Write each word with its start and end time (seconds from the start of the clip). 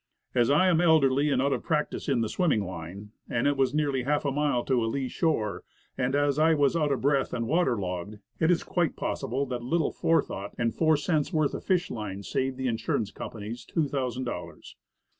As 0.33 0.49
I 0.49 0.67
am 0.67 0.81
elderly 0.81 1.29
and 1.29 1.39
out 1.43 1.53
of 1.53 1.61
practice 1.61 2.09
in 2.09 2.21
the 2.21 2.27
swimming 2.27 2.65
line, 2.65 3.11
and 3.29 3.45
it 3.45 3.55
was 3.55 3.71
nearly 3.71 4.01
half 4.01 4.25
a 4.25 4.31
mile 4.31 4.63
to 4.63 4.83
a 4.83 4.87
lee 4.87 5.07
shore, 5.07 5.63
and, 5.95 6.15
as 6.15 6.39
I 6.39 6.55
was 6.55 6.75
out 6.75 6.91
of 6.91 7.01
breath 7.01 7.33
and 7.35 7.45
water 7.47 7.77
logged, 7.79 8.17
it 8.39 8.49
is 8.49 8.63
quite 8.63 8.95
possible 8.95 9.45
that 9.45 9.61
a 9.61 9.63
little 9.63 9.91
fore 9.91 10.15
146 10.21 10.31
Woodcraft. 10.31 10.33
thought 10.33 10.63
and 10.63 10.73
four 10.73 10.97
cents' 10.97 11.31
worth 11.31 11.53
of 11.53 11.63
fishline 11.63 12.23
saved 12.23 12.59
insurance 12.59 13.11
companies 13.11 13.63
two 13.63 13.87
thousand 13.87 14.23
dollars. 14.23 14.75